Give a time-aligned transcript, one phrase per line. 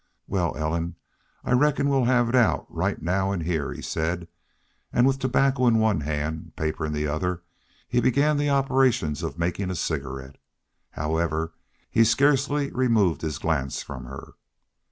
[0.25, 0.95] "Wal, Ellen,
[1.43, 4.27] I reckon we'll have it out right now an' heah," he said,
[4.91, 7.43] and with tobacco in one hand, paper in the other
[7.87, 10.39] he began the operations of making a cigarette.
[10.89, 11.53] However,
[11.87, 14.33] he scarcely removed his glance from her.